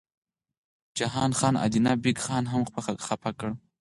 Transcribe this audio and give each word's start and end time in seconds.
جهان 0.97 1.31
خان 1.39 1.55
ادینه 1.65 1.93
بېګ 2.03 2.17
خان 2.25 2.43
هم 2.51 2.61
خپه 3.09 3.31
کړ. 3.39 3.49